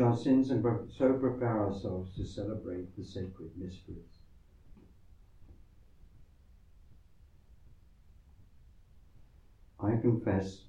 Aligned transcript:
our 0.00 0.16
sins 0.16 0.50
and 0.50 0.64
so 0.96 1.14
prepare 1.14 1.66
ourselves 1.66 2.14
to 2.16 2.24
celebrate 2.24 2.96
the 2.96 3.04
sacred 3.04 3.50
mysteries. 3.56 4.20
I 9.82 9.96
confess 9.96 10.64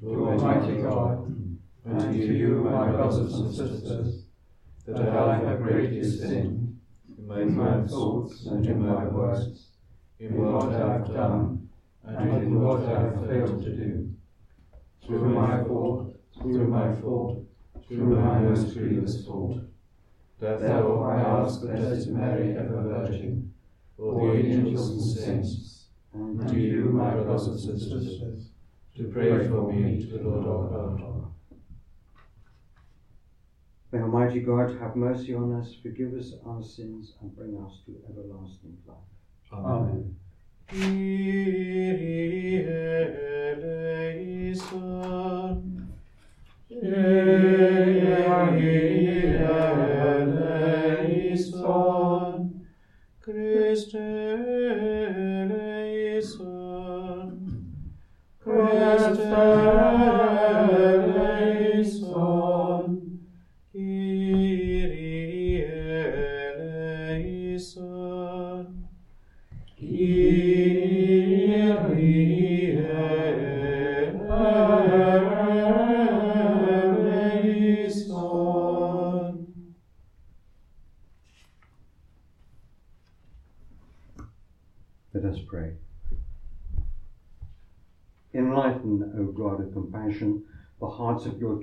To 0.00 0.28
Almighty 0.28 0.82
God, 0.82 1.26
and 1.84 2.00
to 2.00 2.12
you, 2.12 2.62
my 2.62 2.90
brothers 2.90 3.34
and 3.34 3.54
sisters, 3.54 4.24
that 4.86 5.08
I 5.08 5.38
have 5.38 5.62
greatly 5.62 6.02
sinned 6.02 6.78
in 7.18 7.56
my 7.56 7.86
thoughts 7.86 8.46
and 8.46 8.66
in 8.66 8.86
my 8.86 9.04
words, 9.04 9.68
in 10.18 10.36
what 10.36 10.72
I 10.72 10.92
have 10.92 11.06
done, 11.12 11.68
and 12.04 12.42
in 12.42 12.60
what 12.60 12.82
I 12.82 13.00
have 13.02 13.26
failed 13.26 13.62
to 13.62 13.76
do. 13.76 14.10
Through 15.06 15.34
my 15.34 15.62
fault, 15.64 16.16
through 16.40 16.68
my 16.68 16.94
fault, 17.00 17.42
through 17.88 18.16
my 18.16 18.40
most 18.40 18.74
grievous 18.74 19.24
fault. 19.24 19.60
Therefore 20.40 21.12
I 21.12 21.20
ask 21.20 21.60
Blessed 21.62 22.08
Mary, 22.08 22.56
ever 22.56 22.82
Virgin, 22.82 23.52
for 23.96 24.34
the 24.34 24.46
angels 24.46 24.90
and 24.90 25.02
saints, 25.02 25.86
and 26.12 26.40
and 26.40 26.50
you, 26.62 26.84
my 26.84 27.10
brothers 27.14 27.46
and 27.46 27.58
sisters, 27.58 28.50
to 28.96 29.04
pray 29.04 29.48
for 29.48 29.72
me 29.72 30.00
to 30.04 30.18
the 30.18 30.22
Lord 30.24 30.72
our 30.72 30.96
God. 30.96 31.32
May 33.92 34.00
Almighty 34.00 34.40
God 34.40 34.78
have 34.80 34.96
mercy 34.96 35.34
on 35.34 35.54
us, 35.54 35.74
forgive 35.82 36.12
us 36.14 36.32
our 36.44 36.62
sins, 36.62 37.14
and 37.20 37.34
bring 37.36 37.56
us 37.64 37.80
to 37.86 37.96
everlasting 38.10 38.76
life. 38.86 38.96
Amen. 39.52 40.16
Kyrie 40.68 42.66
eleison. 43.56 43.94
Kyrie 44.36 44.52
eleison. 44.52 45.85
Christe 53.20 53.94
eleison, 53.94 55.52
Christe 58.42 59.20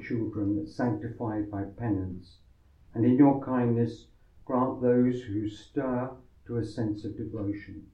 children, 0.03 0.67
sanctified 0.67 1.49
by 1.49 1.63
penance, 1.77 2.37
and 2.93 3.05
in 3.05 3.17
your 3.17 3.43
kindness 3.43 4.07
grant 4.45 4.81
those 4.81 5.21
who 5.21 5.47
stir 5.47 6.11
to 6.45 6.57
a 6.57 6.63
sense 6.63 7.03
of 7.05 7.17
devotion, 7.17 7.87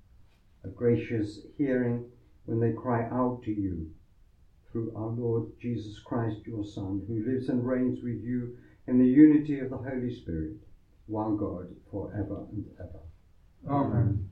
a 0.64 0.68
gracious 0.68 1.40
hearing 1.58 2.12
when 2.46 2.60
they 2.60 2.72
cry 2.72 3.08
out 3.12 3.42
to 3.44 3.52
you, 3.52 3.92
through 4.72 4.92
our 4.96 5.10
Lord 5.10 5.46
Jesus 5.60 6.00
Christ, 6.00 6.46
your 6.46 6.64
Son, 6.64 7.04
who 7.08 7.24
lives 7.26 7.50
and 7.50 7.66
reigns 7.66 8.04
with 8.04 8.22
you 8.24 8.58
in 8.88 9.00
the 9.00 9.08
unity 9.08 9.60
of 9.60 9.70
the 9.70 9.78
Holy 9.78 10.14
Spirit, 10.14 10.54
one 11.08 11.38
God, 11.38 11.68
for 11.90 12.12
ever 12.14 12.46
and 12.52 12.66
ever. 12.80 13.00
Amen. 13.68 14.30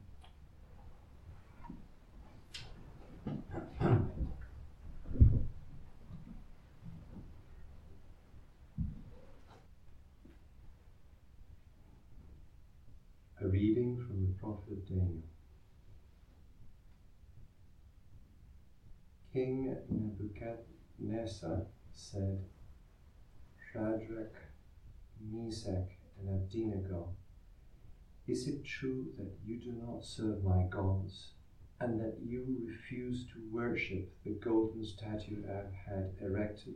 Reading 13.52 13.96
from 14.06 14.26
the 14.26 14.34
prophet 14.42 14.86
Daniel. 14.90 15.24
King 19.32 19.74
Nebuchadnezzar 19.90 21.66
said, 21.94 22.44
Shadrach, 23.72 24.36
Meshach, 25.32 25.92
and 26.20 26.30
Abednego, 26.30 27.16
is 28.28 28.50
it 28.50 28.66
true 28.66 29.06
that 29.18 29.32
you 29.46 29.62
do 29.62 29.72
not 29.72 30.04
serve 30.04 30.44
my 30.44 30.64
gods, 30.70 31.32
and 31.80 32.02
that 32.02 32.18
you 32.22 32.44
refuse 32.66 33.28
to 33.28 33.40
worship 33.50 34.14
the 34.26 34.32
golden 34.32 34.84
statue 34.84 35.44
I 35.48 35.90
had 35.90 36.12
erected? 36.22 36.76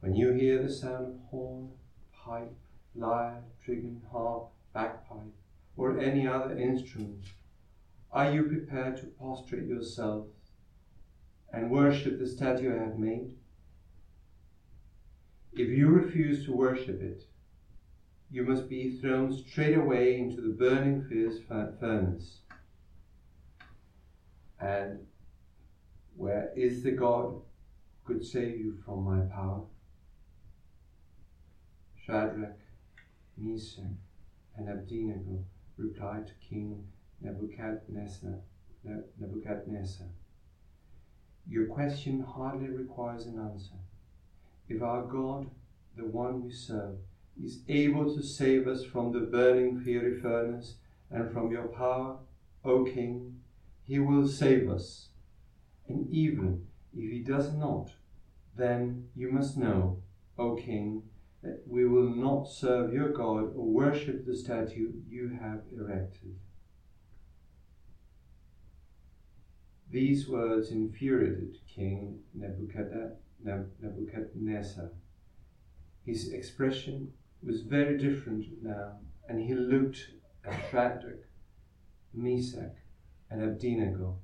When 0.00 0.14
you 0.14 0.32
hear 0.32 0.62
the 0.62 0.70
sound 0.70 1.06
of 1.06 1.20
horn, 1.30 1.70
pipe, 2.12 2.52
lyre, 2.94 3.42
trigon, 3.64 4.00
harp, 4.10 4.48
bagpipe, 4.72 5.34
or 5.76 5.98
any 5.98 6.26
other 6.26 6.56
instrument, 6.56 7.24
are 8.10 8.32
you 8.32 8.42
prepared 8.44 8.96
to 8.98 9.06
prostrate 9.06 9.66
yourself 9.66 10.26
and 11.52 11.70
worship 11.70 12.18
the 12.18 12.26
statue 12.26 12.74
I 12.74 12.84
have 12.84 12.98
made? 12.98 13.36
If 15.52 15.68
you 15.68 15.88
refuse 15.88 16.44
to 16.44 16.52
worship 16.52 17.00
it, 17.02 17.24
you 18.30 18.42
must 18.44 18.68
be 18.68 18.98
thrown 18.98 19.32
straight 19.32 19.76
away 19.76 20.18
into 20.18 20.40
the 20.40 20.54
burning 20.54 21.04
fierce 21.04 21.38
furnace. 21.46 22.38
And 24.58 25.06
where 26.16 26.50
is 26.56 26.82
the 26.82 26.92
God 26.92 27.34
who 28.04 28.14
could 28.14 28.24
save 28.24 28.58
you 28.58 28.78
from 28.84 29.04
my 29.04 29.20
power? 29.26 29.64
Shadrach, 32.06 32.56
Meshach, 33.42 33.84
and 34.56 34.68
Abednego 34.68 35.44
replied 35.76 36.26
to 36.28 36.34
King 36.34 36.86
Nebuchadnezzar, 37.20 38.38
Nebuchadnezzar, 39.18 40.06
Your 41.48 41.66
question 41.66 42.20
hardly 42.22 42.68
requires 42.68 43.26
an 43.26 43.38
answer. 43.38 43.74
If 44.68 44.82
our 44.82 45.02
God, 45.02 45.50
the 45.96 46.06
one 46.06 46.44
we 46.44 46.52
serve, 46.52 46.98
is 47.42 47.62
able 47.68 48.14
to 48.14 48.22
save 48.22 48.68
us 48.68 48.84
from 48.84 49.12
the 49.12 49.20
burning 49.20 49.80
fiery 49.80 50.20
furnace 50.20 50.76
and 51.10 51.32
from 51.32 51.50
your 51.50 51.68
power, 51.68 52.18
O 52.64 52.84
King, 52.84 53.40
he 53.82 53.98
will 53.98 54.28
save 54.28 54.70
us. 54.70 55.08
And 55.88 56.08
even 56.10 56.66
if 56.94 57.10
he 57.10 57.20
does 57.20 57.52
not, 57.52 57.90
then 58.56 59.08
you 59.16 59.30
must 59.30 59.56
know, 59.56 60.02
O 60.38 60.56
King, 60.56 61.02
we 61.66 61.86
will 61.86 62.14
not 62.14 62.48
serve 62.48 62.92
your 62.92 63.10
God 63.10 63.54
or 63.56 63.66
worship 63.66 64.26
the 64.26 64.36
statue 64.36 64.92
you 65.08 65.38
have 65.40 65.62
erected. 65.76 66.36
These 69.90 70.28
words 70.28 70.70
infuriated 70.70 71.56
King 71.66 72.20
Nebuchadnezzar, 72.34 74.90
His 76.06 76.32
expression 76.32 77.12
was 77.42 77.62
very 77.62 77.98
different 77.98 78.62
now, 78.62 79.00
and 79.28 79.40
he 79.40 79.54
looked 79.54 80.10
at 80.44 80.70
Shadrach, 80.70 81.24
Meshach, 82.14 82.76
and 83.30 83.42
Abednego. 83.42 84.18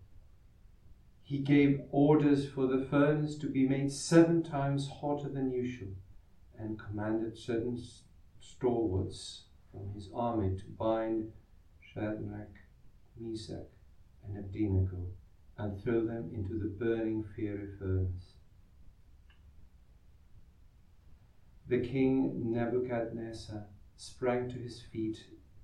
He 1.22 1.40
gave 1.40 1.82
orders 1.90 2.48
for 2.48 2.66
the 2.66 2.86
furnace 2.86 3.36
to 3.38 3.48
be 3.48 3.68
made 3.68 3.92
seven 3.92 4.42
times 4.42 4.88
hotter 4.88 5.28
than 5.28 5.50
usual, 5.50 5.94
and 6.58 6.78
commanded 6.78 7.36
certain 7.36 7.80
stalwarts 8.40 9.44
from 9.70 9.92
his 9.94 10.10
army 10.14 10.56
to 10.56 10.64
bind 10.78 11.32
Shadrach, 11.80 12.56
Meshach, 13.18 13.70
and 14.24 14.38
Abednego 14.38 15.06
and 15.56 15.82
throw 15.82 16.04
them 16.04 16.30
into 16.34 16.58
the 16.58 16.68
burning 16.68 17.24
fiery 17.34 17.68
furnace. 17.78 18.34
The 21.66 21.80
king 21.80 22.52
Nebuchadnezzar 22.52 23.66
sprang 23.96 24.48
to 24.48 24.58
his 24.58 24.80
feet 24.80 25.18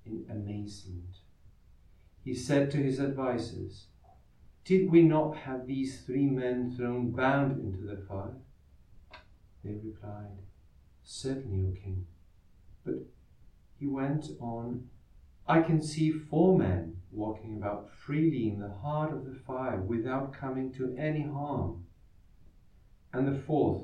in 0.05 0.25
amazement. 0.29 1.17
He 2.23 2.35
said 2.35 2.69
to 2.71 2.77
his 2.77 2.99
advisers, 2.99 3.87
Did 4.63 4.91
we 4.91 5.01
not 5.01 5.37
have 5.37 5.65
these 5.65 6.01
three 6.01 6.27
men 6.27 6.75
thrown 6.75 7.11
bound 7.11 7.59
into 7.59 7.83
the 7.83 8.01
fire? 8.07 8.35
They 9.63 9.73
replied, 9.73 10.37
Certainly, 11.05 11.67
O 11.67 11.71
king. 11.81 12.07
But 12.83 12.95
he 13.79 13.85
went 13.85 14.31
on, 14.39 14.89
I 15.47 15.61
can 15.61 15.81
see 15.81 16.11
four 16.11 16.57
men 16.57 16.97
walking 17.11 17.55
about 17.55 17.89
freely 17.89 18.49
in 18.49 18.59
the 18.59 18.73
heart 18.73 19.13
of 19.13 19.25
the 19.25 19.35
fire 19.35 19.79
without 19.79 20.33
coming 20.33 20.73
to 20.73 20.95
any 20.97 21.21
harm. 21.21 21.85
And 23.13 23.27
the 23.27 23.39
fourth 23.39 23.83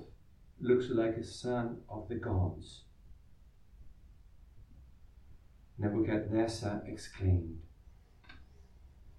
looks 0.59 0.89
like 0.89 1.15
a 1.15 1.23
son 1.23 1.77
of 1.87 2.09
the 2.09 2.15
gods. 2.15 2.81
Nebuchadnezzar 5.77 6.83
exclaimed, 6.85 7.59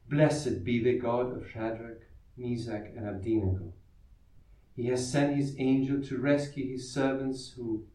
Blessed 0.09 0.65
be 0.65 0.83
the 0.83 0.99
God 0.99 1.37
of 1.37 1.49
Shadrach, 1.49 2.03
Meshach, 2.37 2.87
and 2.97 3.09
Abednego. 3.09 3.73
He 4.77 4.87
has 4.87 5.11
sent 5.11 5.37
his 5.37 5.57
angel 5.59 6.03
to 6.03 6.19
rescue 6.19 6.71
his 6.71 6.93
servants 6.93 7.51
who, 7.57 7.87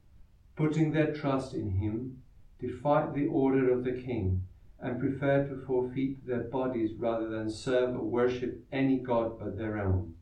putting 0.57 0.91
their 0.91 1.13
trust 1.13 1.53
in 1.53 1.69
him, 1.69 2.17
defied 2.59 3.13
the 3.13 3.27
order 3.27 3.71
of 3.71 3.85
the 3.85 3.93
king 3.93 4.41
and 4.79 4.99
preferred 4.99 5.47
to 5.47 5.65
forfeit 5.65 6.25
their 6.25 6.43
bodies 6.43 6.91
rather 6.97 7.29
than 7.29 7.49
serve 7.49 7.95
or 7.95 8.03
worship 8.03 8.59
any 8.71 8.97
god 8.97 9.39
but 9.39 9.57
their 9.57 9.77
own. 9.77 10.13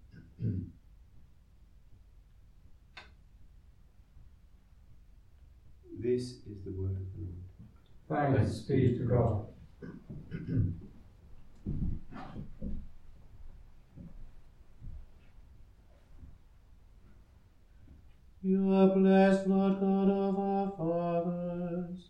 this 5.97 6.21
is 6.23 6.63
the 6.63 6.71
word 6.71 6.91
of 6.91 7.07
the 7.15 7.21
Lord. 8.13 8.35
Thanks 8.35 8.59
be 8.59 8.95
to 8.95 9.05
God. 9.05 9.47
You 18.47 18.71
are 18.71 18.93
blessed, 18.93 19.47
Lord 19.47 19.79
God 19.79 20.07
of 20.07 20.37
our 20.37 20.69
fathers. 20.77 22.09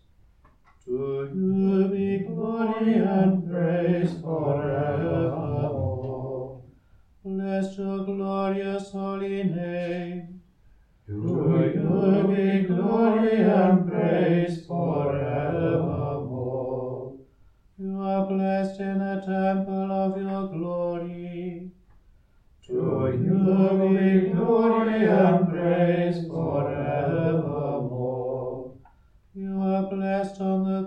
To 0.84 1.30
you 1.34 1.88
be 1.90 2.26
glory 2.28 2.96
and 2.96 3.50
praise 3.50 4.20
forevermore. 4.22 4.74
Bless 7.24 7.78
your 7.78 8.04
glorious 8.04 8.92
holy 8.92 9.44
name. 9.44 10.42
To 11.08 11.14
you 11.14 12.28
be 12.36 12.64
glory 12.68 13.38
and 13.40 13.88
praise 13.88 14.66
forevermore. 14.66 15.24
You 17.78 17.98
are 18.02 18.28
blessed 18.28 18.82
in 18.82 18.98
the 18.98 19.24
temple 19.26 19.90
of 19.90 20.18
your 20.18 20.50
glory. 20.50 21.72
To 22.68 23.08
you 23.24 23.40
be 23.96 24.32
glory 24.34 25.06
and 25.06 25.55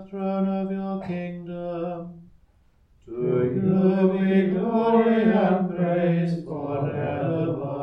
throne 0.09 0.47
of 0.47 0.71
your 0.71 1.01
kingdom. 1.05 2.21
To 3.05 3.11
you 3.11 4.09
be 4.11 4.51
glory 4.51 5.23
and 5.31 5.69
praise 5.69 6.43
forevermore. 6.43 7.78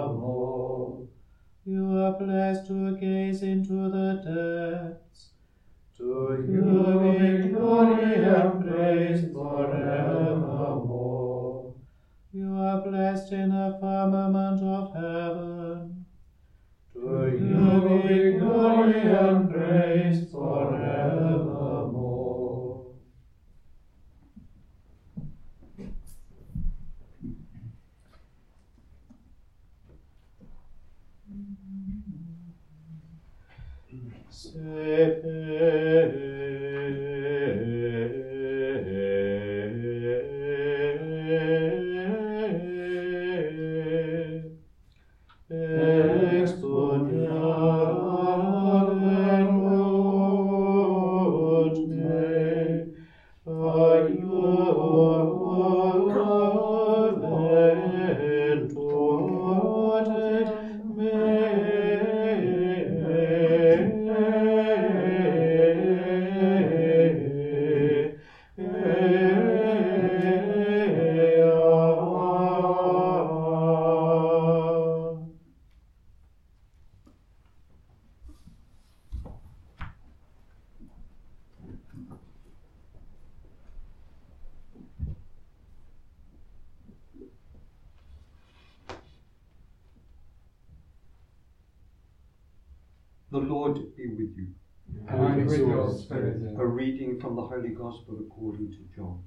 Holy 97.97 98.19
Gospel 98.19 98.27
according 98.27 98.73
to 98.73 98.79
John. 98.95 99.23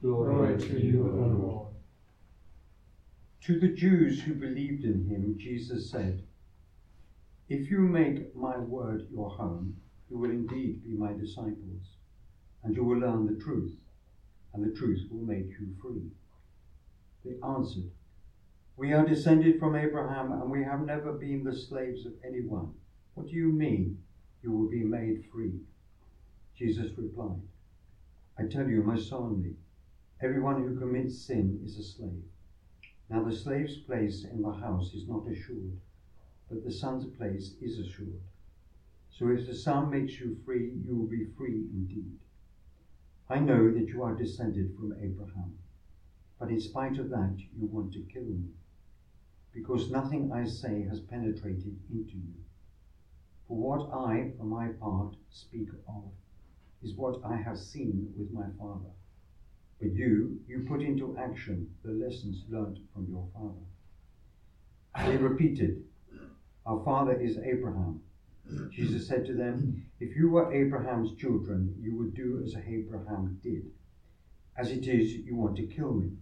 Glory 0.00 0.58
to 0.58 0.80
you, 0.80 1.02
O 1.02 1.46
Lord. 1.46 1.68
To 3.42 3.58
the 3.58 3.68
Jews 3.68 4.22
who 4.22 4.34
believed 4.34 4.84
in 4.84 5.06
him, 5.06 5.36
Jesus 5.38 5.90
said, 5.90 6.22
If 7.48 7.70
you 7.70 7.80
make 7.80 8.34
my 8.36 8.56
word 8.58 9.06
your 9.10 9.30
home, 9.30 9.76
you 10.10 10.18
will 10.18 10.30
indeed 10.30 10.84
be 10.84 10.96
my 10.96 11.12
disciples, 11.12 11.96
and 12.62 12.74
you 12.74 12.84
will 12.84 12.98
learn 12.98 13.26
the 13.26 13.42
truth, 13.42 13.74
and 14.52 14.64
the 14.64 14.76
truth 14.76 15.08
will 15.10 15.24
make 15.24 15.50
you 15.58 15.74
free. 15.82 16.10
They 17.24 17.36
answered, 17.46 17.90
We 18.76 18.92
are 18.92 19.06
descended 19.06 19.58
from 19.58 19.76
Abraham, 19.76 20.32
and 20.32 20.50
we 20.50 20.62
have 20.64 20.80
never 20.82 21.12
been 21.12 21.44
the 21.44 21.56
slaves 21.56 22.06
of 22.06 22.12
anyone. 22.26 22.74
What 23.14 23.26
do 23.26 23.32
you 23.32 23.48
mean, 23.48 23.98
you 24.42 24.52
will 24.52 24.68
be 24.68 24.84
made 24.84 25.24
free? 25.32 25.60
Jesus 26.56 26.90
replied, 26.96 27.40
I 28.36 28.44
tell 28.46 28.68
you 28.68 28.82
most 28.82 29.08
solemnly, 29.08 29.54
everyone 30.20 30.62
who 30.62 30.78
commits 30.78 31.22
sin 31.22 31.60
is 31.64 31.78
a 31.78 31.84
slave. 31.84 32.24
Now 33.08 33.22
the 33.22 33.36
slave's 33.36 33.76
place 33.78 34.24
in 34.24 34.42
the 34.42 34.52
house 34.52 34.92
is 34.92 35.06
not 35.06 35.28
assured, 35.28 35.78
but 36.48 36.64
the 36.64 36.72
son's 36.72 37.06
place 37.16 37.54
is 37.62 37.78
assured. 37.78 38.20
So 39.10 39.28
if 39.28 39.46
the 39.46 39.54
son 39.54 39.88
makes 39.90 40.18
you 40.18 40.36
free, 40.44 40.72
you 40.84 40.96
will 40.96 41.06
be 41.06 41.26
free 41.36 41.68
indeed. 41.72 42.18
I 43.30 43.38
know 43.38 43.70
that 43.70 43.88
you 43.88 44.02
are 44.02 44.16
descended 44.16 44.74
from 44.76 44.94
Abraham, 45.00 45.56
but 46.40 46.50
in 46.50 46.58
spite 46.58 46.98
of 46.98 47.10
that, 47.10 47.36
you 47.56 47.66
want 47.66 47.92
to 47.92 48.00
kill 48.12 48.24
me, 48.24 48.48
because 49.52 49.90
nothing 49.90 50.32
I 50.32 50.44
say 50.44 50.82
has 50.82 50.98
penetrated 50.98 51.78
into 51.88 52.16
you. 52.16 52.34
For 53.46 53.56
what 53.56 53.94
I, 53.94 54.32
for 54.36 54.44
my 54.44 54.68
part, 54.68 55.14
speak 55.30 55.68
of 55.72 55.78
is 56.84 56.94
what 56.96 57.20
I 57.24 57.36
have 57.36 57.58
seen 57.58 58.12
with 58.16 58.30
my 58.30 58.46
father. 58.58 58.90
But 59.80 59.92
you, 59.92 60.40
you 60.46 60.64
put 60.68 60.82
into 60.82 61.16
action 61.16 61.70
the 61.82 61.92
lessons 61.92 62.44
learnt 62.48 62.78
from 62.92 63.06
your 63.08 63.26
father. 63.32 65.08
They 65.08 65.16
repeated, 65.16 65.82
Our 66.66 66.84
father 66.84 67.18
is 67.20 67.38
Abraham. 67.38 68.02
Jesus 68.70 69.08
said 69.08 69.24
to 69.26 69.34
them, 69.34 69.86
If 69.98 70.14
you 70.14 70.28
were 70.28 70.52
Abraham's 70.52 71.16
children, 71.16 71.74
you 71.80 71.96
would 71.96 72.14
do 72.14 72.42
as 72.44 72.54
Abraham 72.54 73.40
did. 73.42 73.70
As 74.56 74.70
it 74.70 74.86
is, 74.86 75.14
you 75.14 75.34
want 75.34 75.56
to 75.56 75.66
kill 75.66 75.94
me, 75.94 76.12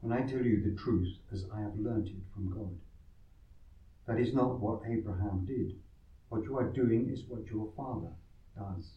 when 0.00 0.12
I 0.12 0.22
tell 0.22 0.42
you 0.42 0.62
the 0.62 0.76
truth 0.76 1.18
as 1.32 1.44
I 1.52 1.60
have 1.60 1.76
learnt 1.76 2.08
it 2.08 2.22
from 2.32 2.50
God. 2.50 2.74
That 4.06 4.20
is 4.20 4.32
not 4.32 4.60
what 4.60 4.82
Abraham 4.88 5.44
did. 5.44 5.76
What 6.28 6.44
you 6.44 6.56
are 6.58 6.72
doing 6.72 7.10
is 7.10 7.24
what 7.28 7.46
your 7.46 7.72
father 7.76 8.12
does. 8.56 8.92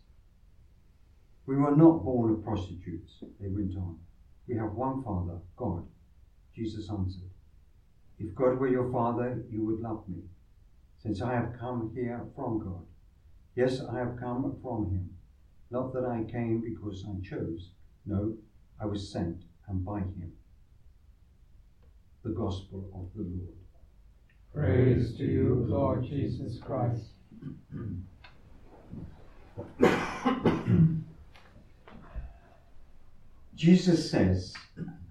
We 1.50 1.58
were 1.58 1.76
not 1.76 2.04
born 2.04 2.30
of 2.32 2.44
prostitutes, 2.44 3.24
they 3.40 3.48
went 3.48 3.76
on. 3.76 3.98
We 4.48 4.56
have 4.58 4.74
one 4.74 5.02
Father, 5.02 5.40
God. 5.58 5.84
Jesus 6.56 6.92
answered, 6.92 7.32
If 8.20 8.36
God 8.36 8.60
were 8.60 8.68
your 8.68 8.92
Father, 8.92 9.44
you 9.50 9.66
would 9.66 9.82
love 9.82 10.08
me, 10.08 10.22
since 11.02 11.24
I 11.24 11.34
have 11.34 11.58
come 11.60 11.92
here 11.96 12.22
from 12.36 12.60
God. 12.60 12.86
Yes, 13.56 13.82
I 13.82 13.98
have 13.98 14.20
come 14.20 14.60
from 14.62 14.92
Him. 14.92 15.10
Not 15.72 15.92
that 15.94 16.06
I 16.06 16.32
came 16.32 16.62
because 16.62 17.04
I 17.10 17.20
chose. 17.28 17.72
No, 18.06 18.36
I 18.80 18.86
was 18.86 19.12
sent 19.12 19.42
and 19.68 19.84
by 19.84 20.02
Him. 20.02 20.34
The 22.24 22.30
Gospel 22.30 22.92
of 22.94 23.08
the 23.16 23.24
Lord. 23.28 23.58
Praise 24.54 25.18
to 25.18 25.24
you, 25.24 25.66
Lord 25.68 26.04
Jesus 26.04 26.60
Christ. 26.60 27.06
Jesus 33.60 34.10
says 34.10 34.54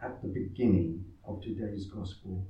at 0.03 0.23
the 0.23 0.29
beginning 0.29 1.05
of 1.27 1.43
today's 1.43 1.85
Gospel, 1.85 2.47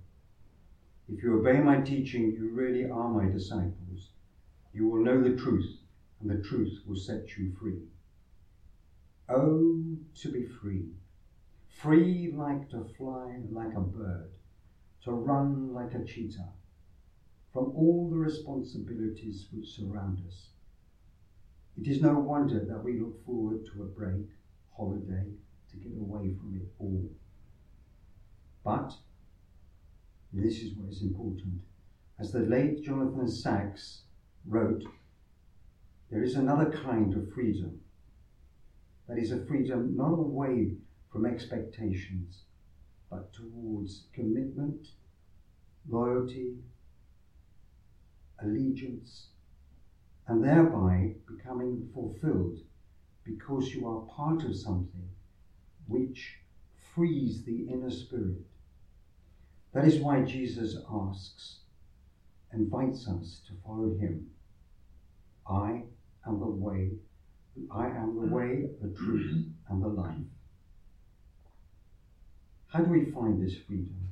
If 1.09 1.25
you 1.25 1.41
obey 1.41 1.59
my 1.59 1.81
teaching, 1.81 2.31
you 2.31 2.51
really 2.51 2.89
are 2.89 3.09
my 3.09 3.27
disciples. 3.29 4.11
You 4.73 4.87
will 4.87 5.03
know 5.03 5.21
the 5.21 5.37
truth, 5.37 5.81
and 6.21 6.31
the 6.31 6.41
truth 6.41 6.79
will 6.87 6.95
set 6.95 7.37
you 7.37 7.53
free. 7.59 7.81
Oh, 9.29 9.97
to 10.23 10.31
be 10.31 10.45
free! 10.45 10.85
Free 11.69 12.31
like 12.33 12.71
to 12.71 12.87
fly 12.97 13.41
like 13.51 13.75
a 13.75 13.81
bird, 13.81 14.31
to 15.03 15.11
run 15.11 15.75
like 15.75 15.95
a 15.95 16.05
cheetah, 16.05 16.53
from 17.53 17.73
all 17.75 18.09
the 18.09 18.19
responsibilities 18.19 19.49
which 19.51 19.75
surround 19.75 20.21
us. 20.25 20.51
It 21.77 21.89
is 21.89 22.01
no 22.01 22.19
wonder 22.19 22.65
that 22.65 22.85
we 22.85 23.01
look 23.01 23.25
forward 23.25 23.67
to 23.73 23.83
a 23.83 23.87
break, 23.87 24.27
holiday, 24.77 25.33
to 25.71 25.77
get 25.77 25.99
away 25.99 26.35
from 26.35 26.57
it 26.57 26.69
all. 26.79 27.11
But, 28.65 28.93
this 30.33 30.57
is 30.57 30.75
what 30.75 30.91
is 30.91 31.03
important, 31.03 31.61
as 32.19 32.33
the 32.33 32.41
late 32.41 32.83
Jonathan 32.83 33.29
Sacks 33.29 34.03
wrote, 34.47 34.85
there 36.11 36.23
is 36.23 36.35
another 36.35 36.71
kind 36.71 37.15
of 37.15 37.33
freedom. 37.33 37.81
That 39.09 39.19
is 39.19 39.31
a 39.31 39.45
freedom 39.47 39.97
not 39.97 40.13
away 40.13 40.73
from 41.11 41.27
expectations, 41.27 42.43
but 43.11 43.33
towards 43.33 44.07
commitment, 44.13 44.89
loyalty, 45.89 46.57
allegiance, 48.41 49.29
and 50.27 50.45
thereby 50.45 51.15
becoming 51.27 51.89
fulfilled 51.95 52.59
because 53.25 53.69
you 53.69 53.87
are 53.89 54.15
part 54.15 54.43
of 54.45 54.57
something 54.57 55.09
which 55.89 56.37
frees 56.95 57.45
the 57.45 57.69
inner 57.69 57.91
spirit. 57.91 58.45
That 59.73 59.87
is 59.87 60.01
why 60.01 60.23
Jesus 60.23 60.77
asks, 60.91 61.59
invites 62.53 63.09
us 63.09 63.41
to 63.47 63.53
follow 63.65 63.97
him. 63.99 64.31
I 65.49 65.83
am 66.27 66.39
the 66.39 66.47
way, 66.47 66.93
I 67.71 67.87
am 67.87 68.15
the 68.15 68.35
way, 68.35 68.67
the 68.81 68.95
truth, 68.95 69.47
and 69.69 69.83
the 69.83 69.89
life. 69.89 70.17
How 72.69 72.81
do 72.81 72.91
we 72.91 73.11
find 73.11 73.43
this 73.43 73.57
freedom? 73.67 74.11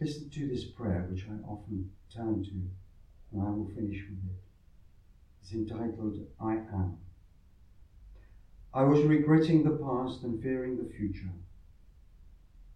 Listen 0.00 0.30
to 0.30 0.48
this 0.48 0.64
prayer, 0.64 1.06
which 1.10 1.26
I 1.28 1.48
often 1.48 1.90
turn 2.14 2.44
to, 2.44 3.36
and 3.36 3.42
I 3.46 3.50
will 3.50 3.68
finish 3.74 4.02
with 4.08 4.18
it. 4.30 4.42
It's 5.42 5.52
entitled, 5.52 6.18
I 6.40 6.52
Am. 6.52 6.98
I 8.72 8.84
was 8.84 9.02
regretting 9.02 9.62
the 9.62 9.70
past 9.70 10.22
and 10.22 10.40
fearing 10.42 10.76
the 10.76 10.84
future. 10.84 11.32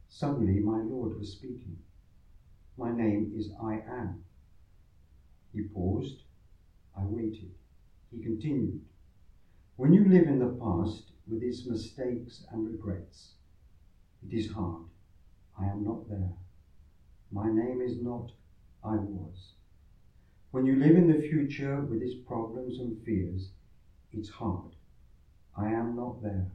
Suddenly, 0.08 0.58
my 0.58 0.80
Lord 0.80 1.14
was 1.16 1.30
speaking. 1.30 1.76
My 2.78 2.90
name 2.90 3.30
is 3.34 3.50
I 3.60 3.80
Am. 3.86 4.16
He 5.52 5.60
paused. 5.60 6.22
I 6.96 7.04
waited. 7.04 7.50
He 8.10 8.18
continued. 8.18 8.80
When 9.76 9.92
you 9.92 10.04
live 10.04 10.26
in 10.26 10.38
the 10.38 10.46
past 10.46 11.12
with 11.26 11.42
its 11.42 11.64
mistakes 11.64 12.42
and 12.50 12.66
regrets, 12.66 13.34
it 14.22 14.32
is 14.32 14.46
hard. 14.48 14.84
I 15.58 15.66
am 15.66 15.82
not 15.82 16.06
there. 16.08 16.32
My 17.30 17.50
name 17.50 17.80
is 17.80 17.96
not 17.96 18.32
I 18.82 18.96
was. 18.96 19.52
When 20.50 20.66
you 20.66 20.74
live 20.74 20.96
in 20.96 21.06
the 21.06 21.16
future 21.16 21.80
with 21.80 22.00
its 22.02 22.14
problems 22.14 22.78
and 22.78 22.94
fears, 23.04 23.50
it's 24.12 24.28
hard. 24.28 24.71
I 25.56 25.70
am 25.70 25.96
not 25.96 26.22
there. 26.22 26.48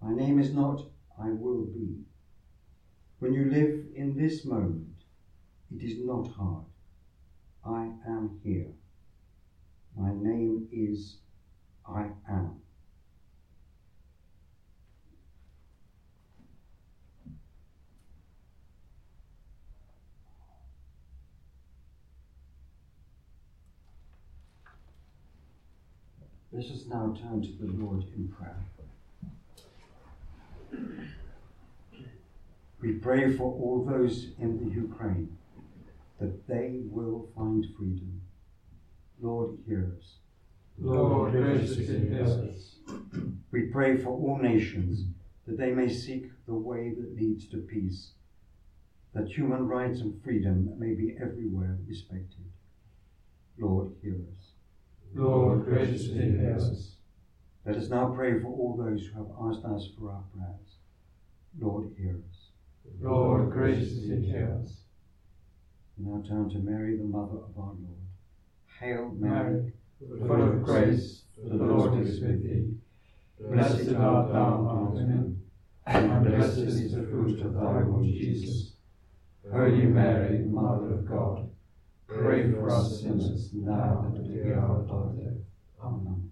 My 0.00 0.14
name 0.14 0.38
is 0.38 0.52
not 0.52 0.84
I 1.18 1.30
will 1.30 1.62
be. 1.62 2.00
When 3.18 3.32
you 3.32 3.48
live 3.48 3.86
in 3.94 4.16
this 4.16 4.44
moment, 4.44 5.04
it 5.70 5.82
is 5.82 5.98
not 5.98 6.28
hard. 6.28 6.64
I 7.64 7.92
am 8.06 8.38
here. 8.42 8.72
My 9.96 10.12
name 10.12 10.68
is 10.70 11.16
I 11.86 12.10
am. 12.28 12.63
Let 26.54 26.66
us 26.66 26.84
now 26.86 27.16
turn 27.20 27.42
to 27.42 27.48
the 27.48 27.72
Lord 27.72 28.04
in 28.14 28.28
prayer. 28.28 28.64
We 32.80 32.92
pray 32.92 33.36
for 33.36 33.42
all 33.42 33.84
those 33.84 34.28
in 34.38 34.60
the 34.60 34.72
Ukraine 34.72 35.36
that 36.20 36.46
they 36.46 36.82
will 36.84 37.28
find 37.36 37.66
freedom. 37.76 38.20
Lord, 39.20 39.58
hear 39.66 39.96
us. 39.98 40.18
Lord, 40.78 41.32
graciously 41.32 42.08
hear 42.08 42.22
us. 42.22 42.76
We 43.50 43.62
pray 43.62 43.96
for 43.96 44.10
all 44.10 44.38
nations 44.40 45.02
that 45.48 45.58
they 45.58 45.72
may 45.72 45.92
seek 45.92 46.30
the 46.46 46.54
way 46.54 46.94
that 46.96 47.16
leads 47.16 47.48
to 47.48 47.56
peace, 47.56 48.12
that 49.12 49.26
human 49.26 49.66
rights 49.66 49.98
and 49.98 50.22
freedom 50.22 50.72
may 50.78 50.94
be 50.94 51.16
everywhere 51.20 51.78
respected. 51.88 52.44
Lord, 53.58 53.90
hear 54.00 54.20
us. 54.30 54.43
Lord, 55.14 55.64
graciously 55.64 56.32
hear 56.32 56.56
us. 56.56 56.96
Let 57.64 57.76
us 57.76 57.88
now 57.88 58.12
pray 58.14 58.40
for 58.40 58.48
all 58.48 58.76
those 58.76 59.06
who 59.06 59.18
have 59.18 59.30
asked 59.40 59.64
us 59.64 59.88
for 59.96 60.10
our 60.10 60.24
prayers. 60.34 60.78
Lord, 61.58 61.92
hear 61.96 62.16
us. 62.16 62.48
Lord, 63.00 63.50
graciously 63.50 64.26
hear 64.26 64.58
us. 64.60 64.72
We 65.96 66.06
now 66.06 66.22
turn 66.26 66.50
to 66.50 66.58
Mary, 66.58 66.96
the 66.96 67.04
mother 67.04 67.36
of 67.36 67.56
our 67.56 67.74
Lord. 67.74 68.04
Hail 68.80 69.14
Mary, 69.16 69.72
Mary, 70.00 70.28
full 70.28 70.42
of 70.42 70.62
grace, 70.64 71.22
the 71.36 71.54
Lord 71.54 72.04
is 72.04 72.20
with 72.20 72.42
thee. 72.42 72.74
Blessed 73.40 73.94
art 73.94 74.32
thou 74.32 74.54
among 74.58 74.94
women, 74.94 75.42
and 75.86 76.24
blessed 76.24 76.58
is 76.58 76.92
the 76.92 77.04
fruit 77.04 77.40
of 77.40 77.54
thy 77.54 77.82
womb, 77.82 78.04
Jesus. 78.04 78.72
Holy 79.52 79.84
Mary, 79.84 80.38
Mother 80.40 80.94
of 80.94 81.06
God, 81.06 81.50
pray 82.06 82.50
for 82.50 82.70
us 82.70 83.00
sinners 83.00 83.50
now 83.52 84.04
and 84.06 84.16
at 84.16 84.44
the 84.44 84.54
hour 84.54 84.80
of 84.80 84.90
our 84.90 85.12
death. 85.12 85.40
Amen. 85.82 86.30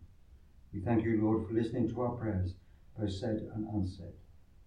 We 0.73 0.81
thank 0.81 1.05
you, 1.05 1.21
Lord, 1.23 1.47
for 1.47 1.55
listening 1.55 1.89
to 1.91 2.01
our 2.03 2.13
prayers, 2.13 2.55
both 2.99 3.13
said 3.13 3.49
and 3.55 3.67
unsaid, 3.75 4.15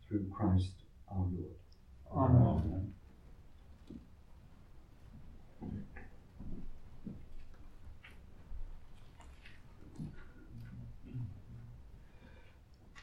through 0.07 0.27
Christ 0.29 0.73
our 1.11 1.27
Lord. 1.31 1.55
Amen. 2.11 2.93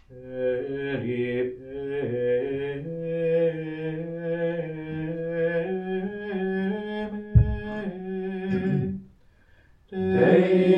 Peri 0.09 1.03
Amen. 10.23 10.72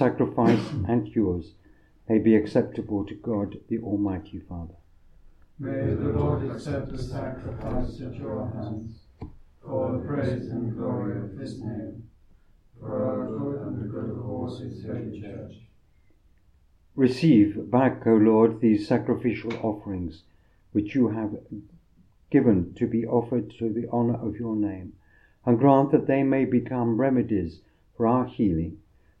Sacrifice 0.00 0.66
and 0.88 1.08
yours 1.08 1.52
may 2.08 2.16
be 2.16 2.34
acceptable 2.34 3.04
to 3.04 3.14
God 3.16 3.58
the 3.68 3.78
Almighty 3.80 4.40
Father. 4.48 4.78
May 5.58 5.92
the 5.92 6.12
Lord 6.18 6.50
accept 6.50 6.90
the 6.90 6.96
sacrifice 6.96 8.00
at 8.00 8.14
your 8.14 8.50
hands, 8.54 9.00
for 9.62 9.92
the 9.92 9.98
praise 9.98 10.48
and 10.48 10.74
glory 10.74 11.18
of 11.18 11.36
his 11.36 11.60
name, 11.60 12.04
for 12.80 13.10
our 13.10 13.26
good 13.26 13.60
and 13.60 13.78
the 13.78 13.88
good 13.88 14.08
of 14.08 14.26
all 14.26 14.46
his 14.56 14.86
holy 14.86 15.20
church. 15.20 15.52
Receive 16.96 17.70
back, 17.70 18.06
O 18.06 18.14
Lord, 18.14 18.62
these 18.62 18.88
sacrificial 18.88 19.52
offerings 19.62 20.22
which 20.72 20.94
you 20.94 21.08
have 21.08 21.36
given 22.30 22.72
to 22.76 22.86
be 22.86 23.04
offered 23.04 23.50
to 23.58 23.70
the 23.70 23.86
honour 23.90 24.18
of 24.26 24.36
your 24.36 24.56
name, 24.56 24.94
and 25.44 25.58
grant 25.58 25.90
that 25.90 26.06
they 26.06 26.22
may 26.22 26.46
become 26.46 26.98
remedies 26.98 27.60
for 27.94 28.06
our 28.06 28.24
healing 28.24 28.78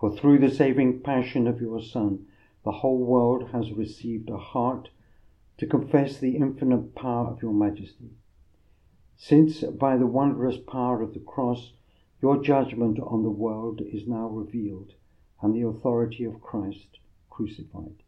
For 0.00 0.10
through 0.10 0.38
the 0.38 0.50
saving 0.50 1.00
passion 1.00 1.46
of 1.46 1.60
your 1.60 1.82
Son, 1.82 2.26
the 2.64 2.72
whole 2.72 3.04
world 3.04 3.50
has 3.50 3.70
received 3.72 4.30
a 4.30 4.38
heart 4.38 4.88
to 5.58 5.66
confess 5.66 6.16
the 6.18 6.36
infinite 6.36 6.94
power 6.94 7.26
of 7.26 7.42
your 7.42 7.52
majesty. 7.52 8.12
Since 9.14 9.62
by 9.62 9.98
the 9.98 10.06
wondrous 10.06 10.56
power 10.56 11.02
of 11.02 11.12
the 11.12 11.20
cross, 11.20 11.74
your 12.22 12.42
judgment 12.42 12.98
on 12.98 13.22
the 13.22 13.30
world 13.30 13.82
is 13.82 14.08
now 14.08 14.26
revealed, 14.26 14.94
and 15.42 15.54
the 15.54 15.66
authority 15.68 16.24
of 16.24 16.40
Christ 16.40 16.98
crucified. 17.28 18.02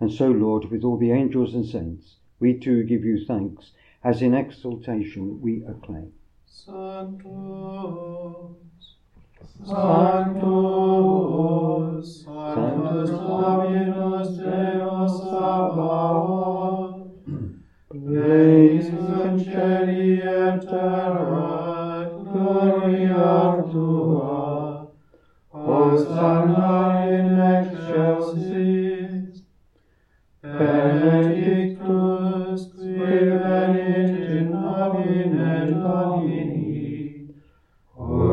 And 0.00 0.10
so, 0.10 0.30
Lord, 0.30 0.70
with 0.70 0.82
all 0.82 0.96
the 0.96 1.12
angels 1.12 1.54
and 1.54 1.66
saints, 1.66 2.16
we 2.40 2.58
too 2.58 2.84
give 2.84 3.04
you 3.04 3.22
thanks, 3.26 3.72
as 4.02 4.22
in 4.22 4.32
exultation 4.32 5.42
we 5.42 5.62
acclaim. 5.64 6.14
Sanctus, 6.46 7.26
Sanctus, 9.64 11.14
Sanctus 12.24 13.10
Dominus 13.10 14.28
Deus 14.38 15.12
Sabaoth, 15.20 16.98
Praise 17.90 18.88
in 18.88 19.38
celi 19.44 20.20
et 20.20 20.60
terra, 20.66 22.10
gloria 22.32 23.62
tua, 23.70 24.88
Hosanna 25.52 26.74
in 27.06 27.38
excelsis, 27.38 29.12
benedictus 30.42 31.71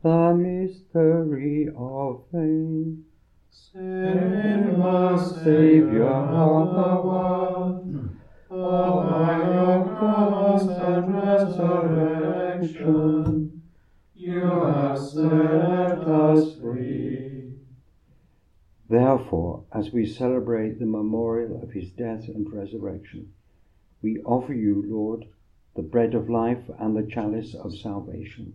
The 0.00 0.32
mystery 0.32 1.68
of 1.76 2.22
faith. 2.30 2.98
Send 3.50 4.80
us, 4.80 5.42
Saviour 5.42 6.06
of 6.06 6.72
the 6.72 7.00
world, 7.08 8.08
O 8.48 9.02
by 9.10 9.38
your 9.38 9.96
cross 9.96 10.68
and 10.68 11.14
resurrection, 11.14 13.60
you 14.14 14.40
have 14.40 14.98
set 14.98 15.98
us 16.06 16.54
free. 16.60 17.54
Therefore, 18.88 19.64
as 19.72 19.92
we 19.92 20.06
celebrate 20.06 20.78
the 20.78 20.86
memorial 20.86 21.60
of 21.60 21.72
his 21.72 21.90
death 21.90 22.28
and 22.28 22.52
resurrection, 22.52 23.32
we 24.00 24.20
offer 24.20 24.54
you, 24.54 24.84
Lord, 24.86 25.24
the 25.74 25.82
bread 25.82 26.14
of 26.14 26.30
life 26.30 26.70
and 26.78 26.96
the 26.96 27.02
chalice 27.02 27.56
of 27.56 27.76
salvation, 27.76 28.54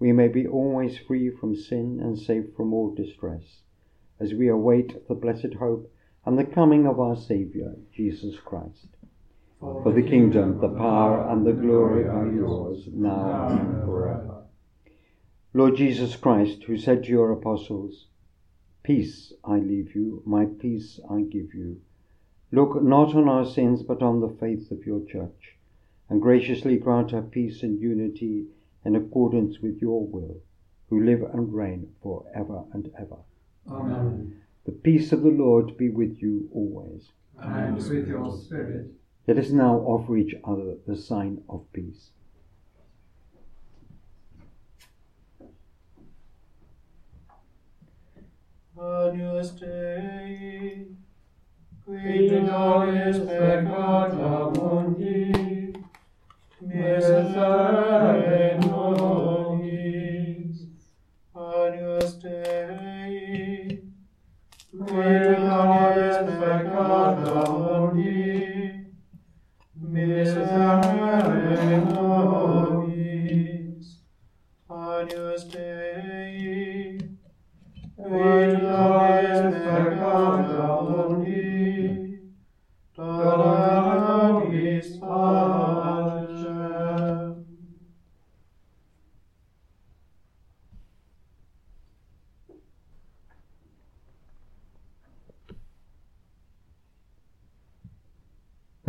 we 0.00 0.12
may 0.12 0.28
be 0.28 0.46
always 0.46 0.96
free 0.98 1.30
from 1.30 1.56
sin 1.56 1.98
and 2.00 2.18
safe 2.18 2.54
from 2.54 2.72
all 2.72 2.94
distress, 2.94 3.62
as 4.20 4.32
we 4.32 4.48
await 4.48 5.08
the 5.08 5.14
blessed 5.14 5.54
hope 5.54 5.90
and 6.24 6.38
the 6.38 6.44
coming 6.44 6.86
of 6.86 7.00
our 7.00 7.16
Saviour, 7.16 7.74
Jesus 7.92 8.38
Christ. 8.38 8.88
For 9.58 9.92
the 9.92 10.02
kingdom, 10.02 10.60
the 10.60 10.68
power, 10.68 11.28
and 11.28 11.44
the 11.44 11.52
glory 11.52 12.06
are 12.06 12.30
yours, 12.30 12.88
now 12.92 13.48
and 13.48 13.84
forever. 13.84 14.44
Lord 15.52 15.76
Jesus 15.76 16.14
Christ, 16.14 16.62
who 16.64 16.76
said 16.76 17.02
to 17.04 17.10
your 17.10 17.32
apostles, 17.32 18.06
Peace 18.84 19.32
I 19.44 19.58
leave 19.58 19.96
you, 19.96 20.22
my 20.24 20.44
peace 20.44 21.00
I 21.10 21.22
give 21.22 21.54
you, 21.54 21.80
look 22.52 22.80
not 22.82 23.14
on 23.16 23.28
our 23.28 23.44
sins, 23.44 23.82
but 23.82 24.02
on 24.02 24.20
the 24.20 24.28
faith 24.28 24.70
of 24.70 24.86
your 24.86 25.04
church, 25.04 25.56
and 26.08 26.22
graciously 26.22 26.76
grant 26.76 27.10
her 27.10 27.22
peace 27.22 27.62
and 27.64 27.80
unity 27.80 28.46
in 28.88 28.96
accordance 28.96 29.58
with 29.60 29.82
your 29.82 30.06
will, 30.06 30.40
who 30.88 31.04
live 31.04 31.20
and 31.34 31.52
reign 31.52 31.86
for 32.02 32.24
ever 32.34 32.64
and 32.72 32.90
ever. 32.98 33.18
Amen. 33.70 34.40
The 34.64 34.72
peace 34.72 35.12
of 35.12 35.20
the 35.20 35.28
Lord 35.28 35.76
be 35.76 35.90
with 35.90 36.22
you 36.22 36.48
always. 36.54 37.10
And 37.38 37.76
with 37.76 38.08
your 38.08 38.34
spirit. 38.34 38.86
Let 39.26 39.36
us 39.36 39.50
now 39.50 39.74
offer 39.92 40.16
each 40.16 40.34
other 40.42 40.76
the 40.86 40.96
sign 40.96 41.42
of 41.50 41.70
peace. 41.74 42.12
Agnus 48.80 49.50
Dei, 49.60 50.86
qui 51.84 52.40
nobis 52.40 53.18
peccata 53.18 54.50
mundi, 54.56 55.74
miserere 56.60 58.37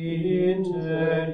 inter 0.00 1.28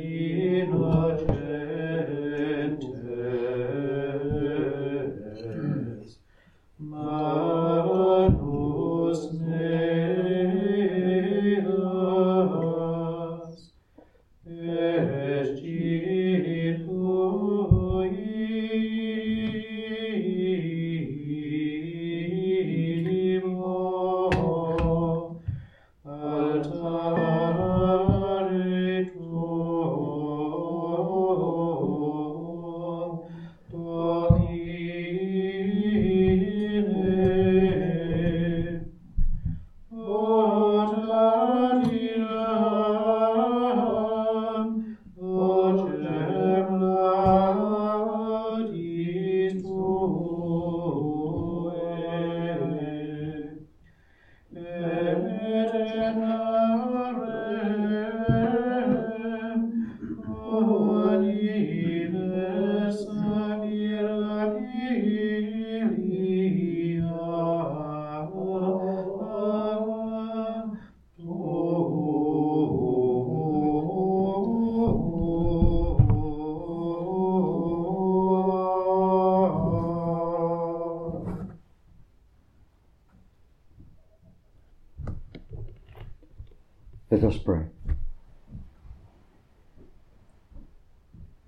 us 87.26 87.36
pray. 87.36 87.66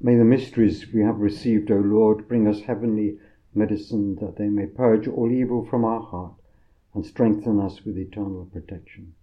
May 0.00 0.16
the 0.16 0.24
mysteries 0.24 0.92
we 0.92 1.02
have 1.02 1.18
received, 1.18 1.70
O 1.70 1.76
Lord, 1.76 2.28
bring 2.28 2.46
us 2.46 2.60
heavenly 2.60 3.18
medicine 3.54 4.16
that 4.16 4.36
they 4.36 4.48
may 4.48 4.66
purge 4.66 5.08
all 5.08 5.30
evil 5.30 5.64
from 5.64 5.84
our 5.84 6.00
heart 6.00 6.34
and 6.94 7.04
strengthen 7.04 7.60
us 7.60 7.84
with 7.84 7.98
eternal 7.98 8.48
protection. 8.52 9.14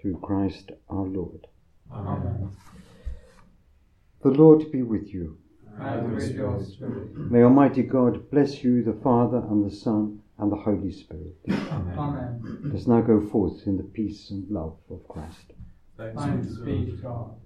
Through 0.00 0.18
Christ 0.18 0.72
our 0.88 1.04
Lord. 1.04 1.46
Amen. 1.92 2.50
The 4.22 4.30
Lord 4.30 4.70
be 4.72 4.82
with 4.82 5.12
you. 5.12 5.38
And 5.78 6.14
with 6.14 6.34
your 6.34 6.62
spirit. 6.62 7.16
May 7.16 7.42
Almighty 7.42 7.82
God 7.82 8.30
bless 8.30 8.62
you, 8.64 8.82
the 8.82 8.92
Father 8.92 9.38
and 9.38 9.64
the 9.64 9.74
Son 9.74 10.20
and 10.38 10.50
the 10.50 10.56
Holy 10.56 10.92
Spirit. 10.92 11.36
Amen. 11.48 12.60
Let 12.64 12.74
us 12.74 12.86
now 12.86 13.00
go 13.00 13.20
forth 13.20 13.66
in 13.66 13.76
the 13.76 13.82
peace 13.82 14.30
and 14.30 14.50
love 14.50 14.76
of 14.90 15.06
Christ. 15.08 15.52
Thanks 16.00 16.56
be 16.64 16.86
to 16.86 16.92
God. 17.02 17.36